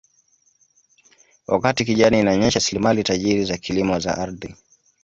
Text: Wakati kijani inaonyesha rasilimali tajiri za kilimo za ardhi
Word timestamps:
Wakati 1.47 1.85
kijani 1.85 2.19
inaonyesha 2.19 2.59
rasilimali 2.59 3.03
tajiri 3.03 3.45
za 3.45 3.57
kilimo 3.57 3.99
za 3.99 4.17
ardhi 4.17 4.55